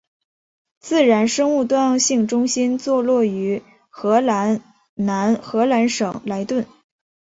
[0.79, 4.63] 自然生物多样性中心座落于荷兰
[4.95, 6.65] 南荷兰省莱顿。